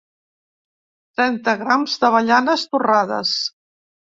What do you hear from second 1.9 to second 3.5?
d’avellanes torrades.